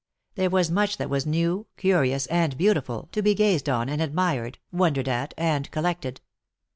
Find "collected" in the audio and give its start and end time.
5.69-6.21